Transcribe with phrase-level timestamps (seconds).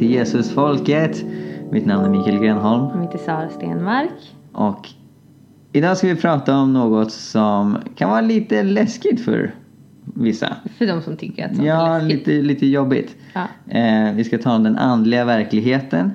[0.00, 1.24] till Jesusfolket.
[1.70, 4.10] Mitt namn är Mikael Grenholm Jag heter Sara Stenmark.
[4.52, 4.88] och
[5.72, 9.54] idag ska vi prata om något som kan vara lite läskigt för
[10.14, 10.56] vissa.
[10.78, 12.26] För de som tycker att sånt Ja, är läskigt.
[12.26, 13.16] lite, lite jobbigt.
[13.34, 13.74] Ja.
[13.78, 16.10] Eh, vi ska ta om den andliga verkligheten.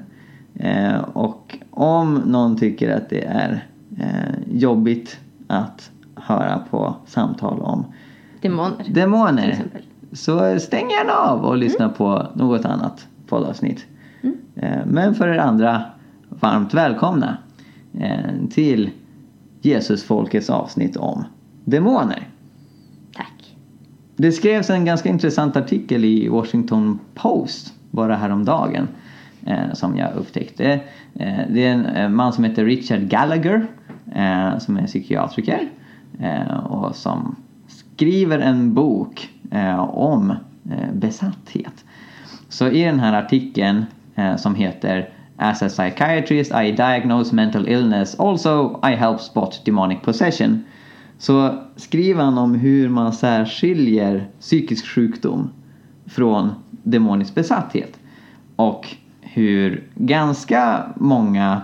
[0.55, 3.65] Eh, och om någon tycker att det är
[3.99, 7.85] eh, jobbigt att höra på samtal om
[8.41, 8.85] Demoner.
[8.87, 9.57] demoner
[10.13, 13.85] så stäng gärna av och lyssna på något annat poddavsnitt.
[14.55, 15.83] Eh, Men för er andra,
[16.29, 17.37] varmt välkomna
[17.99, 18.89] eh, till
[19.61, 21.23] Jesusfolkets avsnitt om
[21.65, 22.27] demoner.
[23.15, 23.55] Tack.
[24.15, 28.87] Det skrevs en ganska intressant artikel i Washington Post bara häromdagen
[29.45, 30.79] eh, som jag upptäckte.
[31.49, 33.67] Det är en man som heter Richard Gallagher
[34.59, 35.69] som är psykiatriker
[36.69, 37.35] och som
[37.67, 39.29] skriver en bok
[39.89, 40.33] om
[40.93, 41.85] besatthet.
[42.55, 48.19] Så i den här artikeln eh, som heter As a psychiatrist I diagnose mental illness
[48.19, 50.63] also I help spot demonic possession
[51.17, 55.49] så skriver han om hur man särskiljer psykisk sjukdom
[56.05, 56.51] från
[56.83, 57.99] demonisk besatthet.
[58.55, 61.61] Och hur ganska många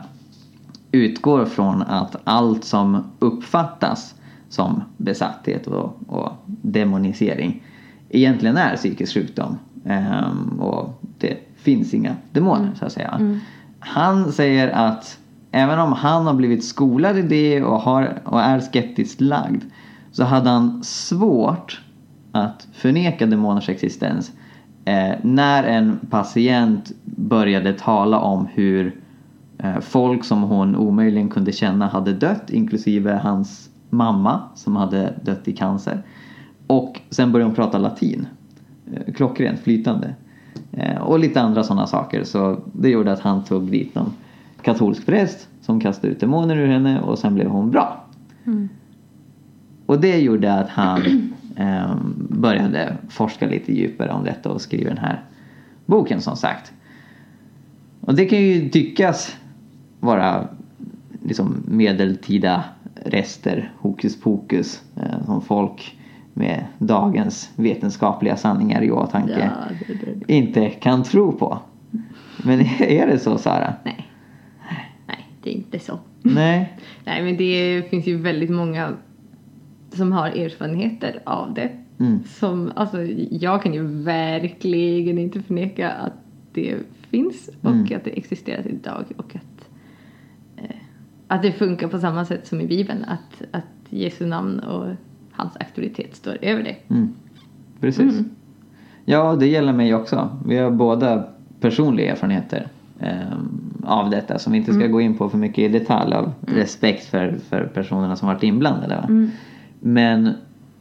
[0.92, 4.16] utgår från att allt som uppfattas
[4.50, 7.64] som besatthet och, och demonisering
[8.10, 9.58] egentligen är psykisk sjukdom.
[9.86, 13.38] Ehm, och det finns inga demoner så att säga.
[13.80, 15.18] Han säger att
[15.52, 19.64] även om han har blivit skolad i det och, har, och är skeptiskt lagd
[20.12, 21.82] så hade han svårt
[22.32, 24.32] att förneka demoners existens
[24.86, 29.02] eh, när en patient började tala om hur
[29.58, 35.48] eh, folk som hon omöjligen kunde känna hade dött inklusive hans mamma som hade dött
[35.48, 36.04] i cancer.
[36.68, 38.28] Och sen började hon prata latin.
[38.94, 40.16] Eh, klockrent, flytande.
[40.72, 42.24] Eh, och lite andra sådana saker.
[42.24, 44.14] Så det gjorde att han tog dit någon
[44.62, 48.06] katolsk präst som kastade ut demoner ur henne och sen blev hon bra.
[49.86, 51.02] Och det gjorde att han
[51.56, 51.96] eh,
[52.30, 55.24] började forska lite djupare om detta och skriva den här
[55.86, 56.74] boken som sagt.
[58.02, 59.38] Och det kan ju tyckas
[60.00, 60.48] vara
[61.24, 62.64] liksom medeltida
[63.06, 65.98] rester, hokus pokus, eh, som folk
[66.34, 69.94] med dagens vetenskapliga sanningar i åtanke Ja, det,
[70.28, 71.60] det, inte kan tro på.
[72.44, 73.74] Men är det så Sara?
[73.84, 74.08] Nej.
[75.08, 76.00] Nej, det är inte så.
[76.22, 76.78] Nej.
[77.06, 78.94] Nej, men det finns ju väldigt många
[79.90, 81.70] som har erfarenheter av det.
[82.00, 82.24] Mm.
[82.24, 86.14] Som, alltså, jag kan ju verkligen inte förneka att
[86.54, 86.76] det
[87.10, 87.98] finns och Mm.
[87.98, 89.70] att det existerar idag och att,
[90.58, 90.76] eh,
[91.28, 93.06] att det funkar på samma sätt som i Bibeln.
[93.06, 94.88] Att, att Jesu namn och
[95.42, 96.76] hans auktoritet står över det.
[96.90, 97.10] Mm.
[97.80, 98.16] Precis.
[99.06, 100.30] Ja, det gäller mig också.
[100.46, 101.24] Vi har båda
[101.60, 102.68] personliga erfarenheter
[103.00, 106.34] ehm, av detta som vi inte ska gå in på för mycket i detalj av
[106.48, 108.96] respekt för, för personerna som varit inblandade.
[108.96, 109.30] Va?
[109.80, 110.30] Men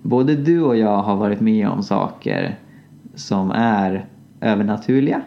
[0.02, 2.58] både du och jag har varit med om saker
[3.14, 4.06] som är
[4.40, 5.22] övernaturliga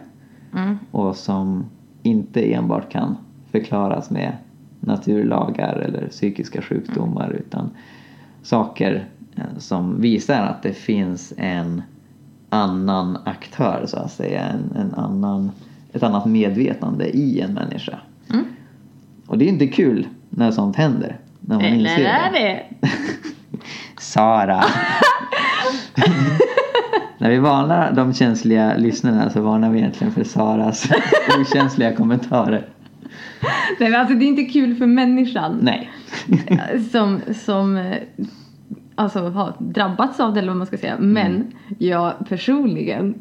[0.56, 0.78] Mm.
[0.90, 1.64] och som
[2.02, 3.16] inte enbart kan
[3.50, 4.32] förklaras med
[4.80, 7.70] naturlagar eller psykiska sjukdomar utan
[8.42, 9.00] saker eh,
[9.58, 11.82] som visar att det finns en
[12.48, 15.50] annan aktör så att säga, en, en annan,
[15.92, 17.98] ett annat medvetande i en människa.
[18.30, 18.44] Mm.
[19.26, 21.18] Och det är inte kul när sånt händer.
[21.40, 22.38] När man Eller inser är det.
[22.80, 22.88] det?
[24.00, 24.64] Sara!
[27.18, 30.88] När vi varnar de känsliga lyssnarna så varnar vi egentligen för Saras
[31.40, 32.68] okänsliga kommentarer.
[33.80, 35.58] Nej, men alltså det är inte kul för människan.
[35.62, 35.90] Nej.
[36.92, 37.96] som, som eh,
[38.94, 40.98] alltså, har drabbats av det eller vad man ska säga.
[40.98, 43.14] Men jag personligen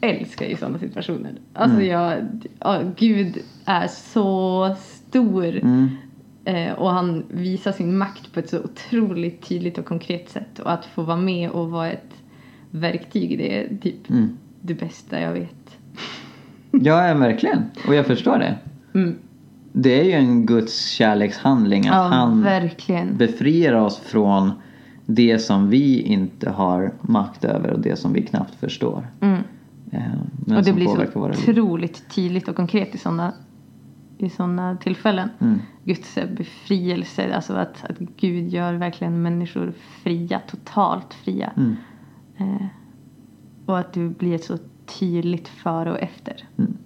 [0.00, 1.32] älskar ju sådana situationer.
[1.52, 1.88] Alltså Mm.
[1.88, 2.14] jag,
[2.58, 5.46] ja, Gud är så stor.
[5.56, 5.88] Mm.
[6.44, 10.58] Eh, och han visar sin makt på ett så otroligt tydligt och konkret sätt.
[10.58, 12.14] Och att få vara med och vara ett
[12.70, 14.28] verktyg det är typ Mm.
[14.60, 15.76] det bästa jag vet.
[16.70, 17.62] Ja, ja, verkligen.
[17.88, 18.54] Och jag förstår det.
[18.94, 19.14] Mm.
[19.72, 23.16] Det är ju en Guds kärlekshandling att Ja, han verkligen.
[23.16, 24.50] befriar oss från
[25.06, 29.06] det som vi inte har makt över och det som vi knappt förstår.
[29.20, 29.40] Mm.
[29.90, 30.00] Eh,
[30.46, 33.32] Men och det blir så otroligt tydligt och konkret i sådana
[34.22, 35.28] i såna tillfällen.
[35.40, 35.58] Mm.
[35.84, 39.72] Guds befrielse, alltså att, att Gud gör verkligen människor
[40.02, 41.52] fria, totalt fria.
[41.56, 41.76] Mm.
[42.36, 42.66] Eh,
[43.66, 46.48] och att det blir så tydligt före och efter.
[46.58, 46.76] Mm.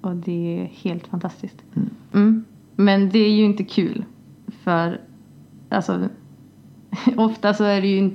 [0.00, 1.62] Och det är helt fantastiskt.
[1.74, 1.90] Mm.
[2.12, 2.44] Mm.
[2.76, 4.04] Men det är ju inte kul.
[4.46, 5.00] För,
[5.68, 6.08] alltså,
[7.16, 8.10] ofta så är det ju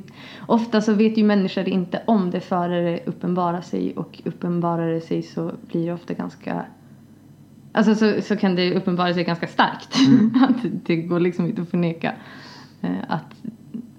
[0.47, 5.01] Ofta så vet ju människor inte om det före det uppenbarar sig och uppenbarar det
[5.01, 6.65] sig så blir det ofta ganska
[7.73, 9.95] Alltså så, så kan det uppenbara sig ganska starkt.
[10.49, 12.13] att det går liksom inte att förneka
[12.81, 13.35] eh, att,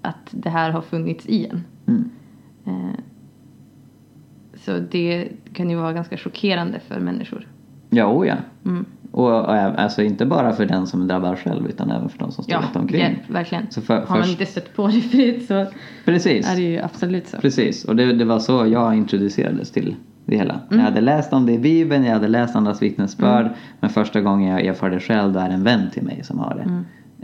[0.01, 1.63] att det här har funnits i en.
[1.87, 2.09] Mm.
[2.65, 2.99] Eh,
[4.55, 7.47] så det kan ju vara ganska chockerande för människor.
[7.89, 8.35] Ja, oh ja.
[8.65, 8.85] Mm.
[9.13, 12.31] Och, och alltså inte bara för den som är drabbad själv utan även för de
[12.31, 13.01] som står Ja, runt omkring.
[13.01, 13.71] hjälp, verkligen.
[13.71, 15.65] Så för, Har man först, inte stött på det förut så
[16.05, 17.37] precis, är det ju absolut så.
[17.37, 17.85] precis.
[17.85, 19.95] Och det, det var så jag introducerades till
[20.25, 20.53] det hela.
[20.53, 20.79] Mm.
[20.79, 23.49] Jag hade läst om det i Bibeln, jag hade läst andras vittnesbörd.
[23.79, 26.39] Men första gången jag erfar det själv, då är det en vän till mig som
[26.39, 26.83] har det.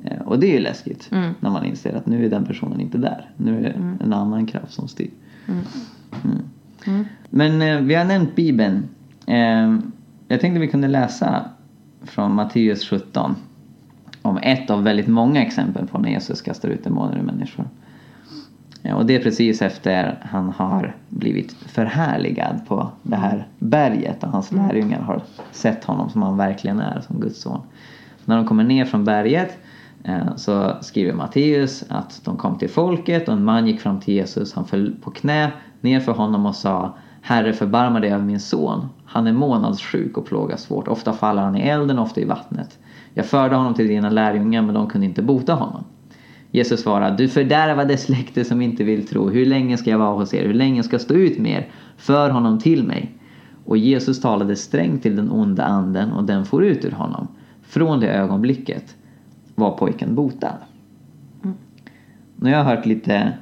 [0.10, 1.34] Eh, Och det är ju läskigt Mm.
[1.40, 3.30] när man inser att nu är den personen inte där.
[3.38, 5.10] Nu är det en annan kraft som styr.
[5.48, 5.62] Mm.
[6.88, 7.06] Mm.
[7.30, 8.84] Men eh, vi har nämnt Bibeln.
[9.26, 9.76] Eh,
[10.28, 11.46] jag tänkte vi kunde läsa
[12.02, 13.36] från Matteus 17
[14.22, 17.66] om ett av väldigt många exempel på när Jesus kastar ut demoner ur människor.
[18.96, 24.52] Och det är precis efter han har blivit förhärligad på det här berget och hans
[24.52, 27.62] lärjungar har sett honom som han verkligen är, som Guds son.
[28.26, 29.58] När de kommer ner från berget
[30.04, 34.14] eh, så skriver Matteus att de kom till folket och en man gick fram till
[34.14, 34.54] Jesus.
[34.54, 35.52] Han föll på knä
[35.82, 38.90] ner för honom och sa Herre förbarma dig över min son.
[39.06, 40.88] Han är månadssjuk och plågas svårt.
[40.88, 42.80] Ofta faller han i elden, ofta i vattnet.
[43.14, 45.84] Jag förde honom till dina lärjungar men de kunde inte bota honom.
[46.52, 49.30] Jesus svarade, du fördärvade släkte som inte vill tro.
[49.30, 50.46] Hur länge ska jag vara hos er?
[50.46, 51.68] Hur länge ska jag stå ut med er?
[51.98, 53.16] För honom till mig.
[53.66, 57.28] Och Jesus talade strängt till den onda anden och den for ut ur honom.
[57.62, 58.96] Från det ögonblicket
[59.56, 60.58] var pojken botad.
[62.36, 63.34] Nu har jag hört lite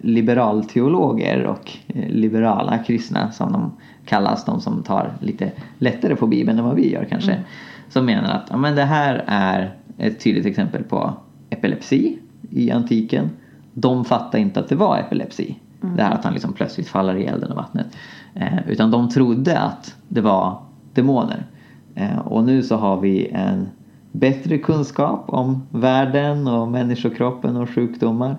[0.00, 3.72] liberalteologer och eh, liberala kristna som de
[4.04, 7.44] kallas, de som tar lite lättare på Bibeln än vad vi gör kanske.
[7.88, 11.12] Som menar att ja, men det här är ett tydligt exempel på
[11.50, 12.18] epilepsi
[12.50, 13.30] i antiken.
[13.74, 15.56] De fattade inte att det var epilepsi.
[15.80, 17.86] Det här att han liksom plötsligt faller i elden och vattnet.
[18.34, 20.62] Eh, utan de trodde att det var
[20.94, 21.46] demoner.
[21.94, 23.68] Eh, och nu så har vi en
[24.12, 28.36] bättre kunskap om världen och människokroppen och sjukdomar.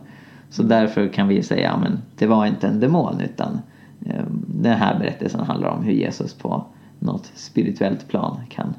[0.49, 3.59] Så därför kan vi säga att det var inte en demon utan
[4.05, 6.65] eh, den här berättelsen handlar om hur Jesus på
[6.99, 8.73] något spirituellt plan kan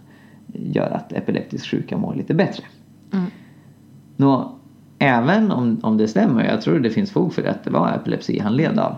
[0.52, 2.64] göra att epileptiskt sjuka mår lite bättre.
[3.12, 3.26] Mm.
[4.16, 4.52] Nå,
[4.98, 7.92] även om, om det stämmer, jag tror det finns fog för det, att det var
[7.92, 8.96] epilepsi han led av.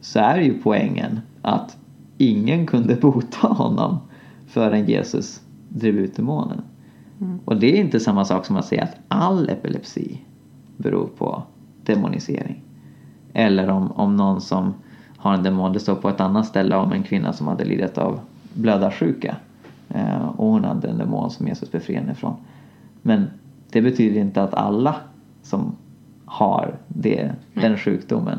[0.00, 1.76] Så är ju poängen att
[2.18, 3.98] ingen kunde bota honom
[4.46, 6.62] förrän Jesus drev ut demonen.
[7.44, 10.20] Och det är inte samma sak som att säga att all epilepsi
[10.76, 11.42] beror på
[11.92, 12.62] demonisering.
[13.32, 14.74] Eller om, om någon som
[15.16, 17.98] har en demon, det står på ett annat ställe om en kvinna som hade lidit
[17.98, 18.20] av
[18.54, 19.36] blödarsjuka.
[19.88, 22.36] Eh, och hon hade en demon som Jesus befriade henne från.
[23.02, 23.26] Men
[23.70, 24.96] det betyder inte att alla
[25.42, 25.76] som
[26.24, 28.38] har det, den sjukdomen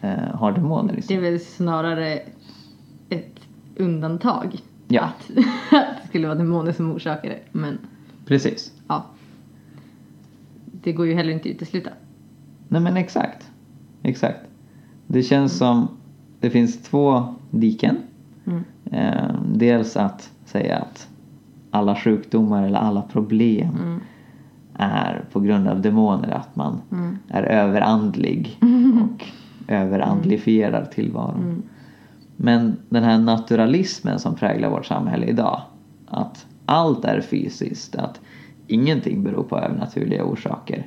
[0.00, 2.20] eh, har demoner i Det är väl snarare
[3.08, 3.40] ett
[3.76, 4.58] undantag.
[4.88, 5.02] Ja.
[5.02, 5.30] Att,
[5.72, 7.40] att det skulle vara demoner som orsakar det.
[7.52, 7.78] Men
[8.26, 8.72] Precis.
[8.88, 9.04] ja.
[10.64, 11.90] Det går ju heller inte att utesluta.
[12.68, 13.50] Nej men exakt.
[14.02, 14.40] Exakt.
[15.06, 15.88] Det känns som
[16.40, 17.96] det finns två diken.
[18.46, 18.64] Mm.
[18.92, 21.08] Eh, dels att säga att
[21.70, 24.00] alla sjukdomar eller alla problem Mm.
[24.74, 26.30] är på grund av demoner.
[26.30, 27.18] Att man Mm.
[27.28, 28.58] är överandlig
[29.04, 29.24] och
[29.68, 31.42] överandlifierar tillvaron.
[31.42, 31.62] Mm.
[32.36, 35.60] Men den här naturalismen som präglar vårt samhälle idag.
[36.08, 38.20] Att allt är fysiskt, att
[38.66, 40.86] ingenting beror på övernaturliga orsaker.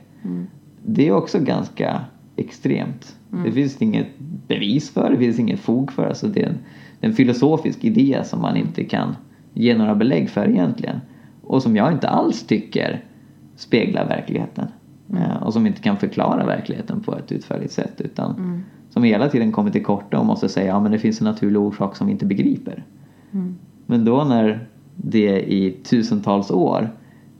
[0.83, 0.93] Mm.
[0.95, 2.01] Det är också ganska
[2.35, 3.15] extremt.
[3.45, 4.07] Det finns inget
[4.47, 6.07] bevis för, det finns inget fog för.
[6.07, 6.57] Alltså det, är en,
[7.01, 9.15] en filosofisk idé som man inte kan
[9.53, 10.99] ge några belägg för egentligen.
[11.43, 13.03] Och som jag inte alls tycker
[13.55, 14.67] speglar verkligheten.
[15.13, 18.01] Eh, och som inte kan förklara verkligheten på ett utförligt sätt.
[18.01, 18.61] Utan Mm.
[18.89, 21.95] som hela tiden kommer till korta och måste säga ja det finns en naturlig orsak
[21.95, 22.83] som vi inte begriper.
[23.31, 23.55] Mm.
[23.85, 26.89] Men då när det i tusentals år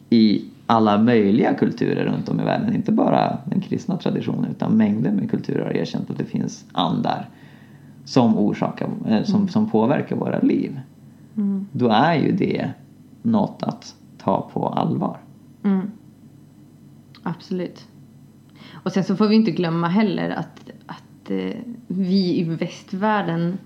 [0.10, 5.11] i alla möjliga kulturer runt om i världen, inte bara den kristna traditionen utan mängder
[5.11, 7.29] med kulturer har erkänt att det finns andar
[8.05, 10.79] som, orsakar, eh, som, som påverkar våra liv.
[11.38, 11.67] Mm.
[11.71, 12.69] Då är ju det
[13.21, 15.17] något att ta på allvar.
[15.63, 15.91] Mm.
[17.23, 17.88] Absolut.
[18.73, 23.57] Och sen så får vi inte glömma heller att, att eh, vi i västvärlden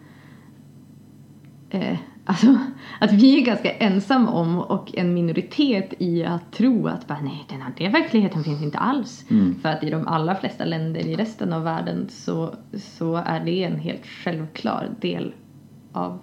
[1.70, 2.58] eh, Alltså
[3.00, 7.46] att vi är ganska ensamma om och en minoritet i att tro att bara, nej
[7.50, 9.26] den här verkligheten finns inte alls.
[9.30, 9.56] Mm.
[9.62, 13.64] För att i de allra flesta länder i resten av världen så, så är det
[13.64, 15.34] en helt självklar del
[15.92, 16.20] av,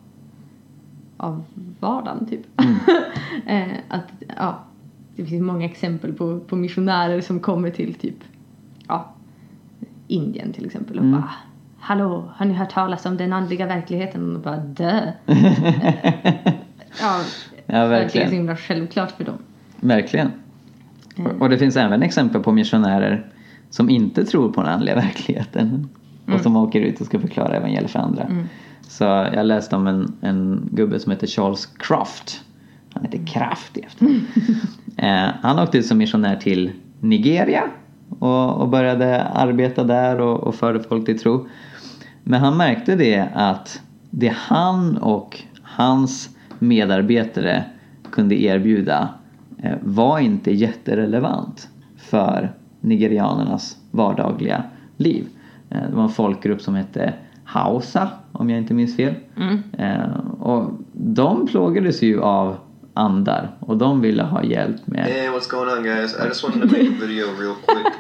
[1.17, 1.45] av
[1.81, 2.47] vardagen typ.
[3.47, 4.65] eh, att, ja,
[5.17, 8.25] det finns många exempel på, på missionärer som kommer till typ
[8.89, 9.15] ja,
[10.09, 11.15] Indien till exempel Mm.
[11.15, 11.31] och bara
[11.81, 14.37] Hallå, har ni hört talas om den andliga verkligheten?
[14.37, 15.13] Och bara dö.
[17.01, 17.21] ja,
[17.67, 17.91] Ja, verkligen.
[17.91, 18.29] verkligen.
[18.29, 19.39] så himla självklart för dem.
[19.81, 20.31] Verkligen.
[21.19, 21.43] Mm.
[21.43, 23.27] Och det finns även exempel på missionärer
[23.71, 25.89] som inte tror på den andliga verkligheten
[26.35, 28.27] och som åker ut och ska förklara evangeliet för andra.
[28.83, 32.45] Så jag läste om en, en gubbe som heter Charles Kraft.
[32.95, 34.27] Han heter Kraft i efternamn.
[34.97, 37.63] eh, han åkte ut som missionär till Nigeria
[38.19, 41.49] och, och började arbeta där och, och förde folk till tro.
[42.31, 47.65] Men han märkte det att det han och hans medarbetare
[48.13, 49.09] kunde erbjuda
[49.63, 54.63] eh, var inte jätterelevant för nigerianernas vardagliga
[54.97, 55.27] liv.
[55.71, 59.15] Eh, Det var en folkgrupp som hette Hausa, om jag inte minns fel.
[59.37, 59.63] Mm.
[59.79, 60.11] Eh,
[60.41, 62.57] Och de plågades ju av
[62.95, 65.05] andar och de ville ha hjälp med...
[65.05, 66.17] Hey, what's going on, guys?
[66.25, 67.93] I just wanted to make a video real quick.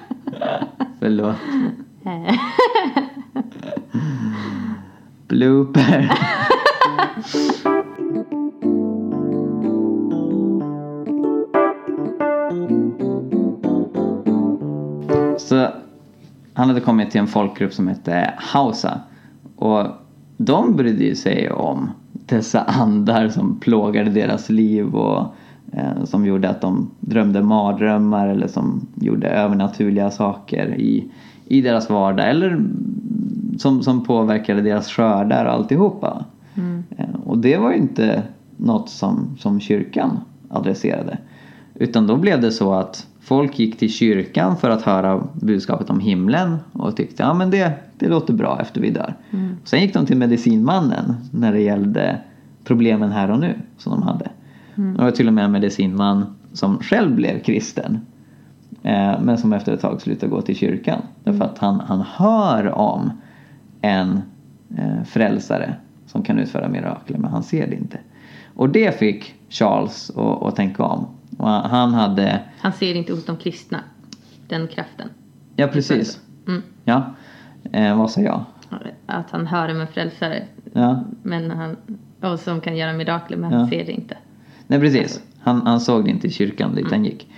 [1.00, 1.36] Förlåt.
[5.40, 6.10] Blooper.
[15.38, 15.68] Så
[16.54, 19.00] han hade kommit till en folkgrupp som hette Hausa.
[19.56, 19.86] Och
[20.36, 25.34] de brydde ju sig om dessa andar som plågade deras liv och
[25.72, 31.10] eh, som gjorde att de drömde mardrömmar eller som gjorde övernaturliga saker i,
[31.46, 32.60] i deras vardag eller
[33.58, 36.24] som, som påverkade deras skördar och alltihopa.
[36.96, 38.22] Eh, och det var ju inte
[38.56, 41.18] något som, som kyrkan adresserade.
[41.74, 46.00] Utan då blev det så att folk gick till kyrkan för att höra budskapet om
[46.00, 49.14] himlen och tyckte ja men det, det låter bra efter vi dör.
[49.64, 52.20] Sen gick de till medicinmannen när det gällde
[52.64, 54.30] problemen här och nu som de hade.
[54.74, 58.00] Och det var till och med en medicinman som själv blev kristen.
[58.82, 61.02] Eh, men som efter ett tag slutade gå till kyrkan.
[61.24, 63.10] Därför att han, han hör om
[63.80, 64.22] en
[64.78, 65.74] eh, frälsare
[66.06, 67.98] som kan utföra mirakler men han ser det inte.
[68.54, 71.06] Och det fick Charles att, tänka om.
[71.38, 73.78] Och han hade, Han ser inte hos de kristna,
[74.48, 75.08] den kraften.
[75.56, 76.62] ja precis, Mm.
[76.84, 77.14] ja,
[77.72, 78.44] eh, vad sa jag?
[79.06, 81.76] Att han hör om en frälsare Ja, men han,
[82.20, 83.58] och som kan göra mirakler men Ja.
[83.58, 84.16] han ser det inte.
[84.66, 85.22] nej precis.
[85.40, 87.28] Han, han såg det inte i kyrkan dit han gick.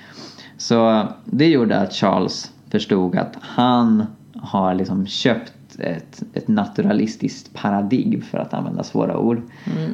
[0.57, 4.07] Så det gjorde att Charles förstod att han
[4.37, 9.43] har liksom köpt ett, ett naturalistiskt paradigm för att använda svåra ord.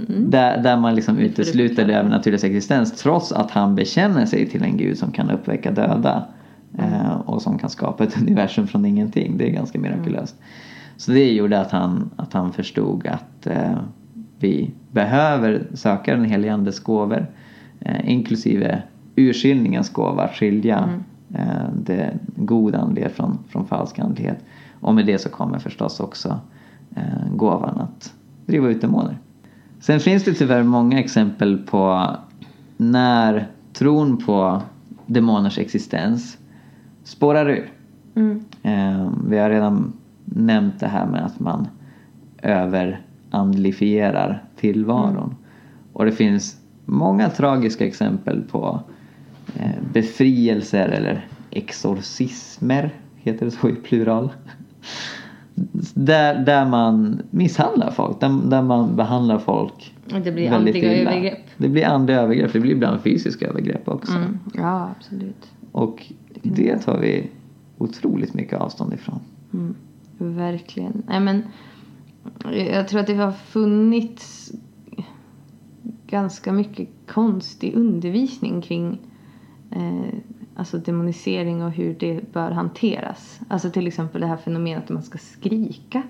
[0.08, 4.76] Där, där man liksom utesluter det övernaturligas existens trots att han bekänner sig till en
[4.76, 6.26] gud som kan uppväcka döda.
[6.78, 9.38] Eh, och som kan skapa ett universum från ingenting.
[9.38, 10.36] Det är ganska mirakulöst.
[10.96, 13.78] Så det gjorde att han, att han förstod att eh,
[14.38, 17.26] vi behöver söka den helige andes gåvor.
[17.80, 18.82] Eh, inklusive
[19.16, 20.88] urskiljningens gåva, att skilja
[21.34, 24.38] eh, det goda andlighet från, från falsk andlighet.
[24.80, 26.40] Och med det så kommer förstås också
[26.96, 28.14] eh, gåvan att
[28.46, 29.18] driva ut demoner.
[29.80, 32.16] Sen finns det tyvärr många exempel på
[32.76, 34.62] när tron på
[35.06, 36.38] demoners existens
[37.04, 37.72] spårar ur.
[38.14, 38.44] Mm.
[38.62, 39.92] Eh, vi har redan
[40.24, 41.68] nämnt det här med att man
[42.42, 45.36] överandlifierar tillvaron.
[45.92, 48.80] Och det finns många tragiska exempel på
[49.56, 54.30] eh, befrielser eller exorcismer, heter det så i plural.
[55.94, 61.00] Där, där man misshandlar folk, där, där man behandlar folk Och det blir väldigt andliga
[61.00, 61.10] illa.
[61.10, 61.44] övergrepp.
[61.56, 64.16] Det blir andliga övergrepp, det blir ibland fysiska övergrepp också.
[64.16, 64.38] Mm.
[64.54, 65.50] Ja, absolut.
[65.72, 67.30] Och det tar vi
[67.78, 69.20] otroligt mycket avstånd ifrån.
[69.52, 69.74] Mm.
[70.18, 71.02] Verkligen.
[71.06, 71.42] Nej, men
[72.72, 74.52] jag tror att det har funnits
[76.06, 78.98] ganska mycket konstig undervisning kring
[79.70, 80.18] eh,
[80.58, 83.40] alltså demonisering och hur det bör hanteras.
[83.48, 86.02] Alltså till exempel det här fenomenet att man ska skrika.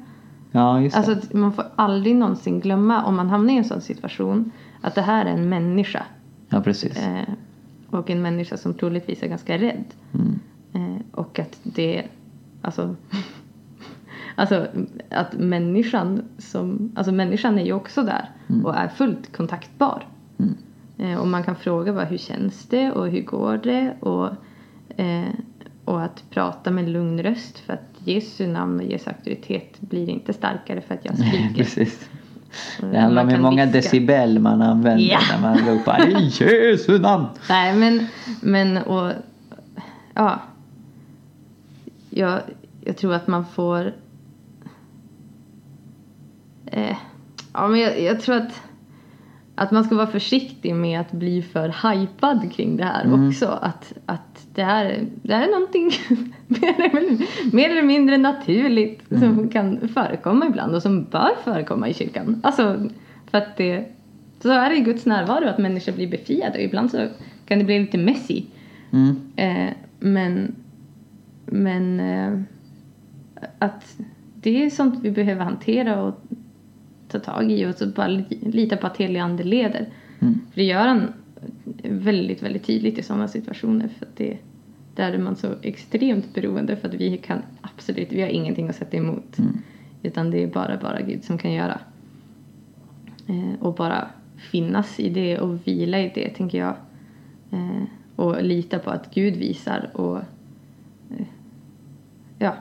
[0.53, 1.13] Ja, just det.
[1.13, 5.03] Alltså man får aldrig någonsin glömma om man hamnar i en sån situation att det
[5.03, 6.03] här är en människa.
[6.49, 6.99] ja, precis.
[6.99, 7.29] Eh,
[7.91, 9.85] och en människa som troligtvis är ganska rädd.
[10.15, 10.39] Mm.
[10.73, 12.05] Eh, och att det,
[12.63, 12.97] alltså,
[14.35, 14.67] alltså
[15.11, 18.31] att människan som, alltså människan är ju också där
[18.65, 20.07] och är fullt kontaktbar.
[20.39, 20.55] Mm.
[20.99, 24.31] Eh, och man kan fråga bara hur känns det och hur går det och,
[25.01, 25.29] eh,
[25.85, 30.33] och att prata med lugn röst för att Jesu namn och Jesu auktoritet blir inte
[30.33, 31.55] starkare för att jag skriker.
[31.55, 32.09] Precis.
[32.81, 33.79] Det handlar om hur många viska.
[33.79, 35.19] decibel man använder Ja.
[35.33, 37.27] när man ropar i Jesu namn.
[37.49, 38.07] Nej men,
[38.41, 39.13] men och
[40.15, 40.41] ja.
[42.11, 42.41] Jag,
[42.85, 43.93] jag tror att man får
[46.67, 46.97] eh,
[47.53, 48.61] Ja men jag, jag tror att
[49.59, 53.29] att man ska vara försiktig med att bli för hypad kring det här Mm.
[53.29, 53.47] också.
[53.47, 55.91] Att, att det, här, det är någonting
[56.47, 59.21] mer, eller- mer eller mindre naturligt Mm.
[59.37, 62.41] som kan förekomma ibland och som bör förekomma i kyrkan.
[62.43, 62.89] Alltså,
[63.31, 63.85] för att det,
[64.43, 67.07] så är det i Guds närvaro att människor blir befriade och ibland så
[67.47, 68.43] kan det bli lite messy.
[68.93, 69.17] Mm.
[69.37, 70.55] Eh, men
[71.47, 72.41] men eh,
[73.59, 73.97] att
[74.35, 76.21] det är sånt vi behöver hantera och
[77.09, 79.87] ta tag i och så bara li- lita på att helig ande leder.
[80.19, 80.41] Mm.
[80.51, 81.13] För det gör han
[81.83, 84.39] väldigt, väldigt tydligt i sådana situationer för att det
[84.95, 88.77] där är man så extremt beroende för att vi kan absolut, vi har ingenting att
[88.77, 89.39] sätta emot.
[89.39, 89.59] Mm.
[90.03, 91.81] Utan det är bara, bara Gud som kan göra.
[93.27, 96.75] Eh, och bara finnas i det och vila i det tänker jag.
[97.51, 97.83] Eh,
[98.17, 101.27] och lita på att Gud visar och eh,
[102.39, 102.57] ja,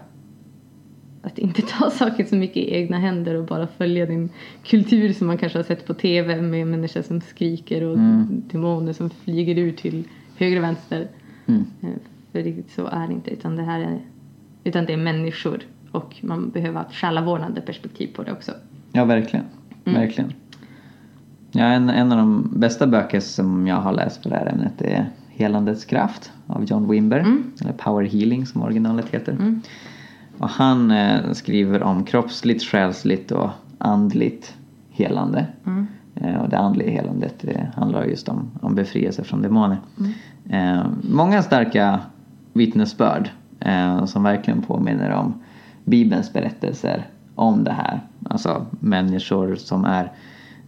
[1.21, 4.29] att inte ta saker så mycket i egna händer och bara följa din
[4.65, 8.43] kultur som man kanske har sett på tv med människor som skriker och Mm.
[8.51, 10.03] demoner som flyger ut till
[10.37, 11.07] höger och vänster.
[11.45, 11.65] Mm.
[11.81, 11.89] Eh,
[12.31, 13.99] För riktigt så är det inte utan det här är,
[14.63, 15.59] utan det är människor
[15.91, 18.51] och man behöver ha ett själavårdande perspektiv på det också.
[18.91, 19.45] Ja, verkligen.
[19.85, 20.01] Mm.
[20.01, 20.33] verkligen.
[21.51, 24.81] Ja, en, en av de bästa böcker som jag har läst på det här ämnet
[24.81, 27.19] är Helandets kraft av John Wimber.
[27.19, 27.51] Mm.
[27.61, 29.37] Eller Power Healing som originalet heter.
[30.37, 34.53] Och han eh, skriver om kroppsligt, själsligt och andligt
[34.89, 35.45] helande.
[35.65, 35.87] Mm.
[36.15, 39.77] Eh, och det andliga helandet det handlar just om, om befrielse från demoner.
[39.99, 40.13] Mm.
[40.49, 41.99] Eh, många starka
[42.53, 43.29] vittnesbörd
[43.59, 45.33] eh, som verkligen påminner om
[45.85, 48.01] Bibelns berättelser om det här.
[48.29, 50.11] Alltså människor som är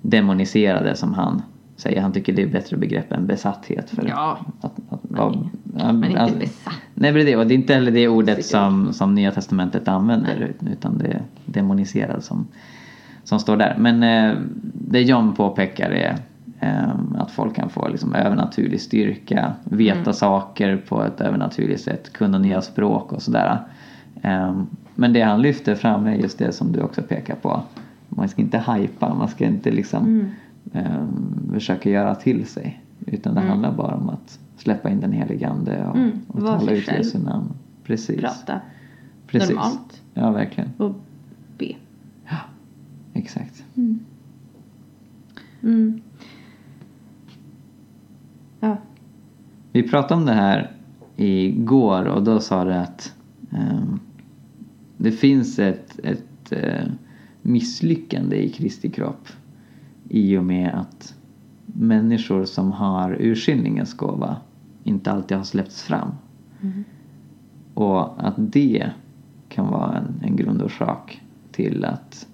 [0.02, 1.42] demoniserade som han
[1.80, 2.02] säger.
[2.02, 3.90] Han tycker det är bättre begrepp än besatthet.
[3.90, 4.38] För Ja.
[4.62, 5.34] att, att, vara-
[5.94, 6.74] Men inte alltså- besatt.
[6.94, 7.36] Nej, men det, det.
[7.38, 11.22] och det är inte heller det ordet som, som Nya Testamentet använder utan det är
[11.46, 12.48] demoniserad som,
[13.24, 13.76] som står där.
[13.80, 14.38] Men eh,
[14.74, 16.16] det John påpekar är
[16.60, 20.14] eh, att folk kan få liksom, övernaturlig styrka, veta Mm.
[20.14, 23.60] saker på ett övernaturligt sätt, kunna nya språk och sådär.
[24.22, 24.62] Eh,
[24.96, 27.62] men det han lyfter fram är just det som du också pekar på.
[28.10, 30.26] Man ska inte hypa, man ska inte liksom Mm.
[30.74, 31.08] Eh,
[31.54, 32.84] försöka göra till sig.
[33.06, 33.50] Utan det Mm.
[33.52, 36.88] handlar bara om att släppa in den helige ande och, Mm, och var tala ut.
[36.88, 37.54] Jesu namn.
[37.84, 38.22] Precis.
[38.22, 38.62] Prata
[39.28, 39.50] Precis.
[39.50, 40.70] normalt Ja, verkligen.
[40.78, 40.94] och
[41.58, 41.76] be.
[42.30, 42.38] Ja,
[43.14, 43.64] exakt.
[45.62, 46.02] Mm.
[48.60, 48.78] Ja.
[49.72, 50.72] Vi pratade om det här
[51.16, 53.14] igår och då sa du att
[53.52, 54.00] ehm,
[54.98, 56.88] det finns ett, ett eh,
[57.42, 59.28] misslyckande i Kristi kropp
[60.10, 61.16] i och med att
[61.66, 64.38] människor som har urskiljningens gåva
[64.84, 66.12] inte alltid har släppts fram.
[66.62, 66.84] Mm.
[67.74, 68.90] Och att det
[69.50, 72.28] kan vara en, en grundorsak till att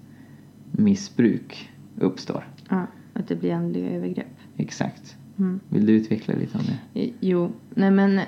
[0.72, 2.48] missbruk uppstår.
[2.68, 4.36] ja, att det blir andliga övergrepp.
[4.56, 5.16] Exakt.
[5.38, 5.60] Mm.
[5.68, 7.00] Vill du utveckla lite om det?
[7.00, 8.20] I- Jo, nej men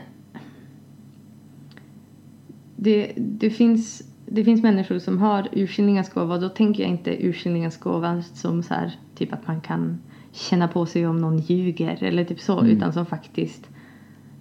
[2.76, 7.26] det, det, finns, det finns människor som har urskiljningens gåva och då tänker jag inte
[7.26, 9.98] urskiljningens gåva som så här, typ att man kan
[10.32, 12.76] känna på sig om någon ljuger eller typ så Mm.
[12.76, 13.68] utan som faktiskt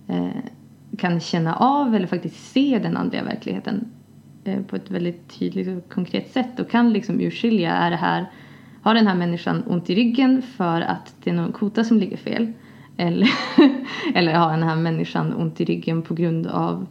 [0.07, 0.27] eh,
[0.97, 3.91] kan känna av eller faktiskt se den andliga verkligheten
[4.43, 8.25] eh, på ett väldigt tydligt och konkret sätt och kan liksom urskilja är det här
[8.81, 12.17] har den här människan ont i ryggen för att det är någon kota som ligger
[12.17, 12.53] fel
[12.97, 13.29] eller,
[14.15, 16.87] eller har den här människan ont i ryggen på grund av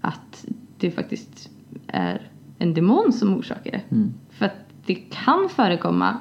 [0.00, 0.44] att
[0.78, 1.50] det faktiskt
[1.86, 3.94] är en demon som orsakar det.
[3.94, 4.14] Mm.
[4.30, 6.16] För att det kan förekomma,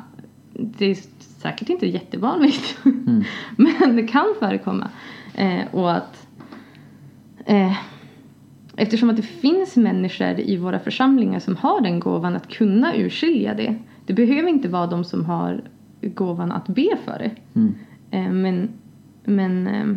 [0.54, 3.24] det är säkert inte jättevanligt, Mm.
[3.58, 4.89] men det kan förekomma.
[5.34, 6.28] Eh, och att
[7.45, 7.78] eh,
[8.76, 13.54] eftersom att det finns människor i våra församlingar som har den gåvan att kunna urskilja
[13.54, 13.76] det.
[14.06, 15.62] Det behöver inte vara de som har
[16.02, 17.60] gåvan att be för det.
[17.60, 17.76] Mm.
[18.12, 18.69] Eh, men
[19.24, 19.95] men eh,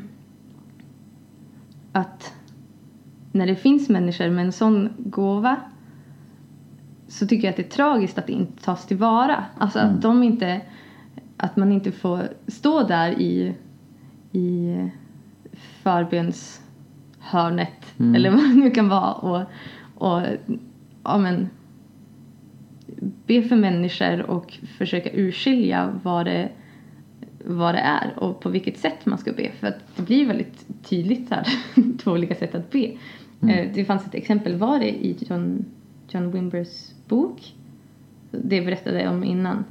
[1.92, 2.35] att
[3.33, 5.57] när det finns människor med en sån gåva
[7.09, 9.44] så tycker jag att det är tragiskt att det inte tas tillvara.
[9.59, 9.94] Alltså Mm.
[9.94, 10.61] att de inte
[11.37, 13.55] att man inte får stå där i,
[14.33, 14.77] i
[15.83, 18.14] förbönshörnet Mm.
[18.14, 19.42] eller vad det nu kan vara och,
[19.94, 20.23] och
[21.05, 21.49] ja, men,
[23.27, 26.49] be för människor och försöka urskilja vad det,
[27.44, 29.51] vad det är och på vilket sätt man ska be.
[29.61, 31.47] För att det blir väldigt tydligt här,
[31.99, 32.85] två olika sätt att be.
[33.42, 35.64] Eh, Det fanns ett exempel, var det i John,
[36.11, 37.55] John Wimbers bok?
[38.31, 39.64] Det berättade jag om innan.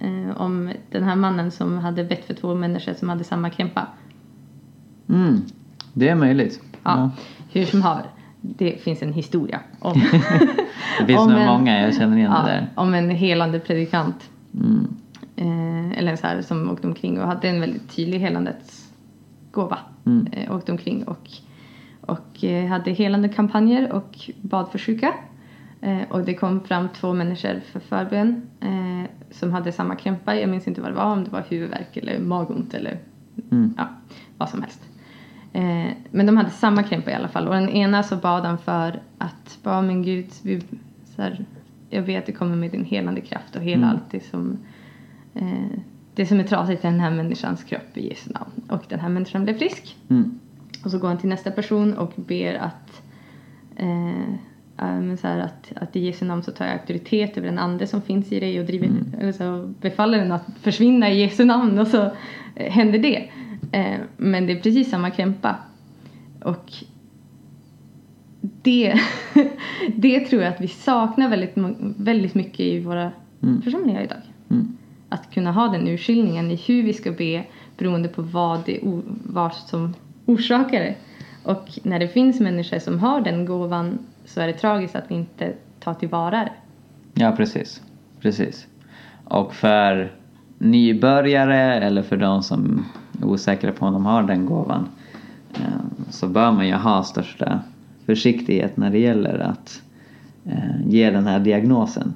[0.00, 3.86] Eh, om den här mannen som hade bett för två människor som hade samma krämpa.
[5.08, 5.40] Mm.
[5.92, 6.60] Det är möjligt.
[6.82, 7.10] Ja,
[7.52, 8.04] Hur som haver,
[8.40, 9.92] det finns en historia om,
[10.98, 12.68] Det finns nog många, jag känner igen ja, det där.
[12.74, 14.30] om en helande predikant.
[14.54, 14.88] Mm.
[15.36, 18.92] Eh, eller så här, som åkte omkring och hade en väldigt tydlig helandets
[19.50, 19.78] gåva.
[20.06, 20.26] Mm.
[20.32, 21.30] Eh, åkte omkring och,
[22.00, 25.14] och eh, hade helande kampanjer och bad för sjuka.
[25.84, 30.36] Eh, och det kom fram två människor för förbön eh, som hade samma krämpa.
[30.36, 32.98] Jag minns inte vad det var, om det var huvudvärk eller magont eller
[33.50, 33.74] Mm.
[33.76, 33.88] ja,
[34.38, 34.82] vad som helst.
[35.52, 37.48] Eh, men de hade samma krämpa i alla fall.
[37.48, 40.60] Och den ena så bad han för att, bara men Gud, vi,
[41.16, 41.44] så här,
[41.90, 43.88] jag vet att du kommer med din helande kraft och hela Mm.
[43.90, 44.58] allt det som,
[45.34, 45.78] eh,
[46.14, 48.50] det som är trasigt i den här människans kropp i Jesu namn.
[48.68, 49.96] Och den här människan blev frisk.
[50.10, 50.38] Mm.
[50.84, 53.02] Och så går han till nästa person och ber att
[53.76, 54.34] eh,
[54.76, 57.86] men så här att, att i Jesu namn så tar jag auktoritet över den ande
[57.86, 58.88] som finns i dig och driver,
[59.20, 62.02] eller så befaller den att försvinna i Jesu namn och så
[62.54, 63.30] eh, händer det.
[63.72, 65.56] Eh, men det är precis samma krämpa.
[66.42, 66.72] Och
[68.40, 69.00] det,
[69.94, 71.52] det tror jag att vi saknar väldigt,
[71.96, 73.12] väldigt mycket i våra
[73.44, 73.62] Mm.
[73.62, 74.18] församlingar idag.
[74.50, 74.76] Mm.
[75.08, 77.44] Att kunna ha den urskiljningen i hur vi ska be
[77.78, 78.80] beroende på vad, det,
[79.24, 79.94] vad som
[80.26, 80.94] orsakar det.
[81.42, 85.14] Och när det finns människor som har den gåvan så är det tragiskt att vi
[85.14, 86.52] inte tar tillvara det.
[87.14, 87.82] Ja, precis.
[88.20, 88.66] Precis.
[89.24, 90.12] Och för
[90.58, 92.84] nybörjare eller för de som
[93.20, 94.88] är osäkra på om de har den gåvan
[95.54, 97.60] eh, så bör man ju ha största
[98.06, 99.82] försiktighet när det gäller att
[100.44, 102.14] eh, ge den här diagnosen.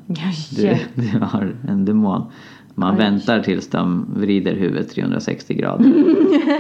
[0.57, 2.23] Du, du har en demon.
[2.79, 2.99] Man Oj.
[2.99, 5.85] väntar tills de vrider huvudet 360 grader.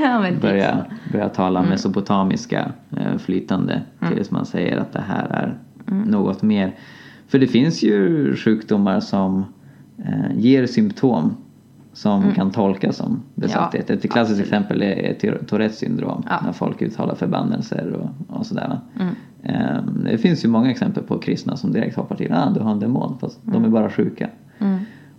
[0.02, 1.12] ja, men det är Börja, så.
[1.12, 3.82] börja tala mesopotamiska eh, flytande
[4.14, 5.58] tills man säger att det här är
[6.06, 6.74] något mer.
[7.28, 9.44] För det finns ju sjukdomar som
[9.98, 11.36] eh, ger symptom
[11.92, 13.84] som kan tolkas som besatthet.
[13.88, 14.40] Ja, Ett klassiskt absolut.
[14.46, 16.22] exempel är, är Tour- Tourettes syndrom.
[16.30, 16.40] Ja.
[16.44, 18.80] När folk uttalar förbannelser och, och sådär.
[19.00, 19.14] Mm.
[19.42, 22.70] Eh, det finns ju många exempel på kristna som direkt hoppar till ah, du har
[22.72, 24.28] en demon fast de är bara sjuka.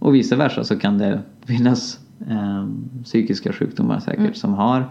[0.09, 2.67] Och vice versa så kan det finnas eh,
[3.03, 4.33] psykiska sjukdomar säkert Mm.
[4.33, 4.89] som har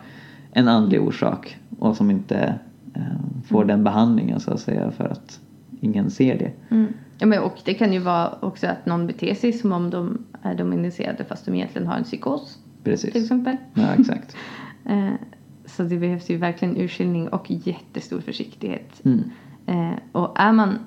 [0.52, 2.58] en andlig orsak och som inte
[2.94, 3.02] eh,
[3.46, 3.68] får Mm.
[3.68, 5.40] den behandlingen så att säga för att
[5.80, 6.52] ingen ser det.
[6.74, 6.92] Mm.
[7.18, 10.18] Ja, men och det kan ju vara också att någon beter sig som om de
[10.42, 13.16] är dominicerade fast de egentligen har en psykos till Precis.
[13.16, 13.56] exempel.
[13.74, 14.36] Ja, exakt.
[14.84, 15.12] Eh,
[15.66, 19.00] så det behövs ju verkligen urskiljning och jättestor försiktighet.
[19.04, 19.22] Mm.
[19.66, 20.78] Eh, och är man...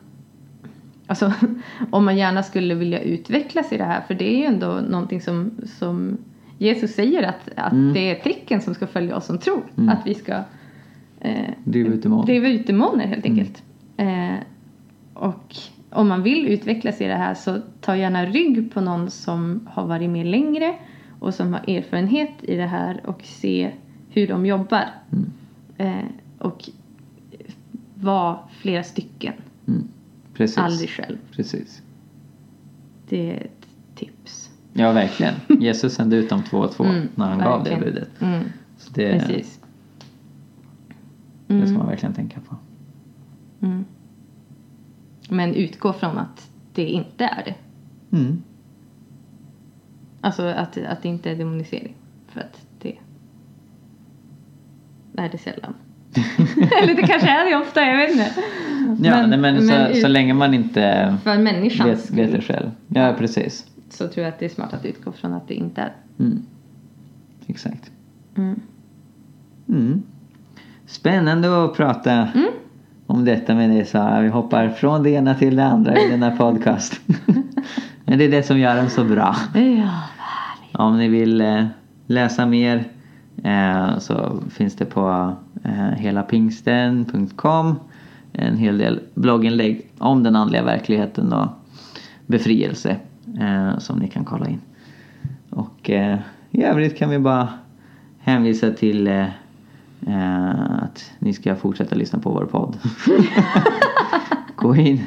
[1.12, 1.34] Alltså,
[1.89, 5.21] om man gärna skulle vilja utvecklas i det här, för det är ju ändå någonting
[5.21, 6.17] som, som
[6.58, 7.93] Jesus säger att, att Mm.
[7.93, 9.63] det är tecken som ska följa oss som tror.
[9.78, 9.89] Mm.
[9.89, 10.34] Att vi ska
[11.19, 12.26] eh, Driva ut demoner.
[12.26, 13.39] driva ut demoner helt Mm.
[13.39, 13.63] enkelt.
[13.97, 14.36] Eh,
[15.13, 15.56] och
[15.89, 19.88] om man vill utvecklas i det här så ta gärna rygg på någon som har
[19.88, 20.76] varit med längre
[21.19, 23.71] och som har erfarenhet i det här och se
[24.10, 24.84] hur de jobbar.
[25.12, 25.30] Mm.
[25.78, 26.06] Eh,
[26.38, 26.69] och
[27.95, 29.34] var flera stycken,
[29.67, 29.88] Mm.
[30.33, 30.57] Precis.
[30.57, 31.17] aldrig själv.
[31.31, 31.81] Precis.
[33.09, 34.51] Det är ett tips.
[34.73, 35.33] Ja, verkligen.
[35.61, 37.93] Jesus sände ut de två och två Mm, när han gav det verkligen.
[37.93, 38.21] budet.
[38.21, 38.43] Mm,
[38.77, 39.59] Så det, precis.
[41.47, 42.55] det ska Mm, man verkligen tänka på.
[43.65, 43.85] mm.
[45.29, 47.55] Men utgå från att det inte är det.
[48.17, 48.41] Mm.
[50.21, 51.95] Alltså att, att det inte är demonisering.
[52.27, 52.97] För att det
[55.15, 55.73] är det sällan.
[56.82, 58.32] Eller det kanske är det ofta, jag vet inte.
[59.02, 62.71] Ja, nej, men, så, ut- så länge man inte För människans vet, vet det själv.
[62.88, 63.65] Ja, precis.
[63.89, 65.91] så tror jag att det är smart att utgå från att det inte är.
[66.19, 66.41] Mm.
[67.47, 67.91] Exakt.
[68.38, 68.60] Mm.
[69.69, 70.02] Mm.
[70.86, 72.47] Spännande att prata Mm.
[73.08, 74.21] om detta med dig Sara.
[74.21, 77.02] Vi hoppar från det ena till det andra i denna podcast.
[78.06, 79.36] Men det är det som gör den så bra.
[79.54, 80.02] Ja,
[80.86, 81.65] Om ni vill eh,
[82.08, 82.84] läsa mer
[83.43, 85.34] eh, så finns det på
[85.97, 87.76] helapingsten.com
[88.34, 91.47] en hel del blogginlägg om den andliga verkligheten och
[92.28, 92.95] befrielse
[93.39, 94.62] eh, som ni kan kolla in.
[95.50, 96.19] Och eh,
[96.52, 97.50] i övrigt kan vi bara
[98.19, 99.26] hänvisa till eh,
[100.08, 100.50] eh,
[100.84, 102.78] att ni ska fortsätta lyssna på vår podd.
[104.56, 105.02] Gå in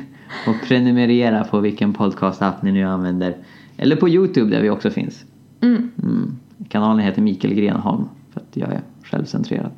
[0.46, 3.36] och prenumerera på vilken podcast-app ni nu använder.
[3.76, 5.24] Eller på Youtube där vi också finns.
[5.60, 5.90] Mm.
[6.02, 6.36] Mm.
[6.68, 9.70] Kanalen heter Mikael Grenholm för att jag är självcentrerad.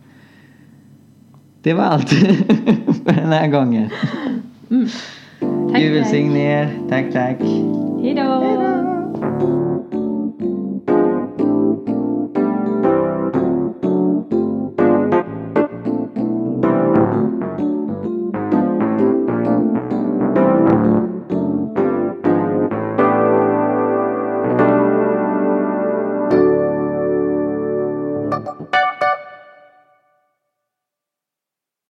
[1.66, 2.09] Det var allt
[3.05, 3.90] för den här gången.
[5.72, 6.79] Tack, Gud välsigne er.
[6.88, 7.37] Tack, tack.
[8.02, 9.65] Hej då!